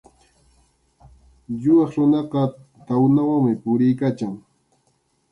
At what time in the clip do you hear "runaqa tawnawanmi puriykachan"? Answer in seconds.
1.97-4.33